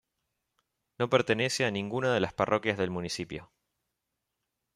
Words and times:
No 0.97 1.11
pertenece 1.11 1.63
a 1.63 1.69
ninguna 1.69 2.11
de 2.11 2.19
las 2.19 2.33
parroquias 2.33 2.75
del 2.79 2.89
municipio. 2.89 3.51